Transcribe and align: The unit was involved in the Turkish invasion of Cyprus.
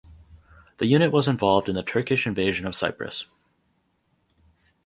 The 0.79 0.87
unit 0.87 1.11
was 1.11 1.27
involved 1.27 1.69
in 1.69 1.75
the 1.75 1.83
Turkish 1.83 2.25
invasion 2.25 2.65
of 2.65 2.73
Cyprus. 2.73 3.27